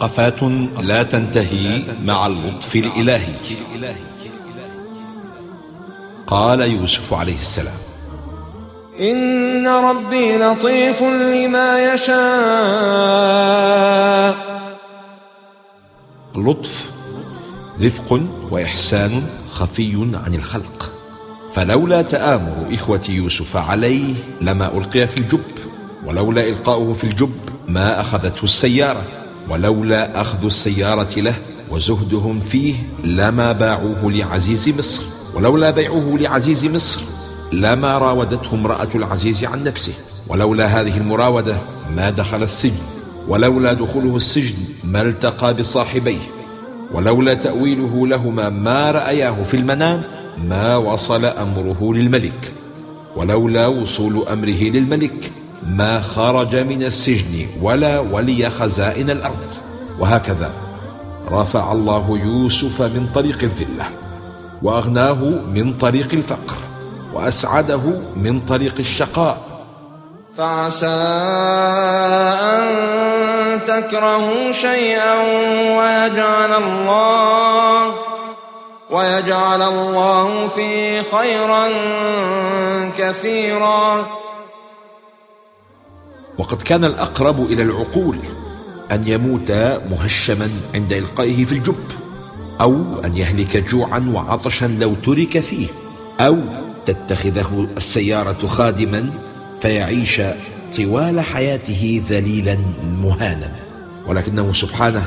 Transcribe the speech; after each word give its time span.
وقفات 0.00 0.42
لا 0.82 1.02
تنتهي 1.02 1.82
مع 2.02 2.26
اللطف 2.26 2.76
الإلهي. 2.76 3.34
قال 6.26 6.60
يوسف 6.60 7.14
عليه 7.14 7.38
السلام. 7.38 7.78
إن 9.00 9.68
ربي 9.68 10.36
لطيف 10.36 11.02
لما 11.02 11.94
يشاء. 11.94 12.20
اللطف 16.36 16.90
رفق 17.82 18.20
وإحسان 18.50 19.26
خفي 19.52 20.10
عن 20.26 20.34
الخلق. 20.34 20.92
فلولا 21.54 22.02
تآمر 22.02 22.66
إخوة 22.72 23.04
يوسف 23.08 23.56
عليه 23.56 24.14
لما 24.40 24.78
ألقي 24.78 25.06
في 25.06 25.16
الجب 25.16 25.44
ولولا 26.04 26.48
إلقاؤه 26.48 26.92
في 26.92 27.04
الجب 27.04 27.38
ما 27.68 28.00
أخذته 28.00 28.44
السيارة. 28.44 29.02
ولولا 29.48 30.20
أخذ 30.20 30.44
السيارة 30.44 31.20
له 31.20 31.34
وزهدهم 31.70 32.40
فيه 32.40 32.74
لما 33.04 33.52
باعوه 33.52 34.12
لعزيز 34.12 34.68
مصر. 34.68 35.02
ولولا 35.34 35.70
بيعه 35.70 36.16
لعزيز 36.20 36.64
مصر 36.64 37.00
لما 37.52 37.98
راودته 37.98 38.54
امرأة 38.54 38.88
العزيز 38.94 39.44
عن 39.44 39.62
نفسه. 39.62 39.92
ولولا 40.28 40.66
هذه 40.66 40.96
المراودة 40.96 41.56
ما 41.96 42.10
دخل 42.10 42.42
السجن. 42.42 42.82
ولولا 43.28 43.72
دخوله 43.72 44.16
السجن 44.16 44.54
ما 44.84 45.02
التقى 45.02 45.54
بصاحبيه. 45.54 46.18
ولولا 46.92 47.34
تأويله 47.34 48.06
لهما 48.06 48.48
ما 48.48 48.90
رأياه 48.90 49.42
في 49.42 49.56
المنام 49.56 50.02
ما 50.48 50.76
وصل 50.76 51.24
أمره 51.24 51.94
للملك. 51.94 52.52
ولولا 53.16 53.66
وصول 53.66 54.28
أمره 54.28 54.62
للملك 54.62 55.32
ما 55.66 56.00
خرج 56.00 56.56
من 56.56 56.82
السجن 56.82 57.46
ولا 57.62 57.98
ولي 57.98 58.50
خزائن 58.50 59.10
الأرض. 59.10 59.54
وهكذا 59.98 60.50
رفع 61.32 61.72
الله 61.72 62.20
يوسف 62.24 62.82
من 62.82 63.06
طريق 63.14 63.38
الذلة 63.42 63.84
وأغناه 64.62 65.14
من 65.54 65.72
طريق 65.78 66.08
الفقر 66.12 66.56
وأسعده 67.14 67.80
من 68.16 68.40
طريق 68.40 68.74
الشقاء. 68.78 69.38
فعسى 70.36 70.86
أن 72.56 72.64
تكرهوا 73.66 74.52
شيئا 74.52 75.14
ويجعل 75.78 76.62
الله 76.62 77.94
ويجعل 78.90 79.62
الله 79.62 80.48
فيه 80.48 81.02
خيرا 81.02 81.68
كثيرا. 82.98 84.06
وقد 86.40 86.62
كان 86.62 86.84
الأقرب 86.84 87.44
إلى 87.52 87.62
العقول 87.62 88.18
أن 88.92 89.08
يموت 89.08 89.50
مهشما 89.90 90.50
عند 90.74 90.92
إلقائه 90.92 91.44
في 91.44 91.52
الجب 91.52 91.84
أو 92.60 93.00
أن 93.04 93.16
يهلك 93.16 93.56
جوعا 93.56 94.12
وعطشا 94.14 94.66
لو 94.66 94.94
ترك 94.94 95.40
فيه 95.40 95.66
أو 96.20 96.38
تتخذه 96.86 97.68
السيارة 97.76 98.46
خادما 98.46 99.10
فيعيش 99.60 100.20
طوال 100.76 101.20
حياته 101.20 102.02
ذليلا 102.08 102.58
مهانا. 103.02 103.52
ولكنه 104.06 104.52
سبحانه 104.52 105.04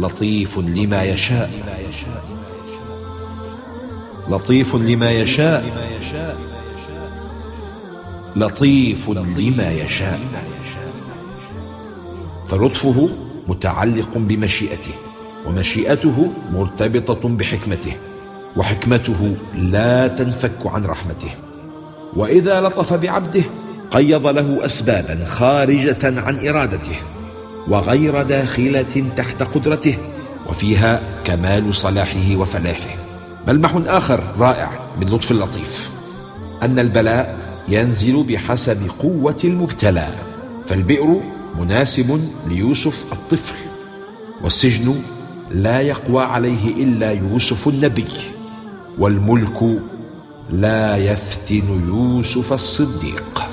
لطيف 0.00 0.58
لما 0.58 1.02
يشاء. 1.02 1.50
لطيف 4.30 4.74
لما 4.74 5.12
يشاء. 5.12 5.64
لطيف 8.36 9.10
لما 9.10 9.72
يشاء. 9.72 10.20
فلطفه 12.48 13.08
متعلق 13.48 14.18
بمشيئته 14.18 14.94
ومشيئته 15.46 16.32
مرتبطة 16.52 17.28
بحكمته 17.28 17.92
وحكمته 18.56 19.36
لا 19.54 20.08
تنفك 20.08 20.66
عن 20.66 20.84
رحمته. 20.84 21.30
وإذا 22.16 22.60
لطف 22.60 22.92
بعبده 22.92 23.42
قيض 23.90 24.26
له 24.26 24.64
أسبابا 24.64 25.24
خارجة 25.24 26.20
عن 26.20 26.48
إرادته 26.48 26.96
وغير 27.68 28.22
داخلة 28.22 29.04
تحت 29.16 29.42
قدرته 29.42 29.98
وفيها 30.48 31.00
كمال 31.24 31.74
صلاحه 31.74 32.36
وفلاحه. 32.36 32.96
ملمح 33.48 33.80
آخر 33.86 34.20
رائع 34.38 34.70
من 35.00 35.06
لطف 35.06 35.30
اللطيف 35.30 35.90
أن 36.62 36.78
البلاء 36.78 37.43
ينزل 37.68 38.22
بحسب 38.22 38.78
قوة 38.98 39.36
المبتلى 39.44 40.08
فالبئر 40.66 41.20
مناسب 41.58 42.20
ليوسف 42.46 43.12
الطفل 43.12 43.56
والسجن 44.44 44.94
لا 45.50 45.80
يقوى 45.80 46.24
عليه 46.24 46.74
إلا 46.82 47.10
يوسف 47.10 47.68
النبي 47.68 48.08
والملك 48.98 49.80
لا 50.50 50.96
يفتن 50.96 51.88
يوسف 51.88 52.52
الصديق. 52.52 53.43